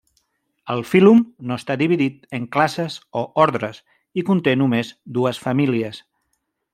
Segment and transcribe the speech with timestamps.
[0.75, 1.19] El fílum
[1.49, 3.81] no està dividit en classes o ordres,
[4.23, 6.05] i conté només dues famílies.